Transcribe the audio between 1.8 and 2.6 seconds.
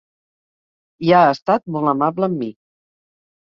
amable amb mi.